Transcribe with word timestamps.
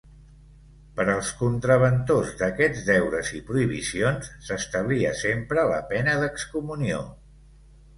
Per 0.99 1.03
als 1.15 1.29
contraventors 1.41 2.33
d'aquests 2.41 2.83
deures 2.89 3.31
i 3.43 3.45
prohibicions, 3.53 4.35
s'establia 4.51 5.17
sempre 5.25 5.71
la 5.77 5.81
pena 5.95 6.21
d'excomunió. 6.27 7.09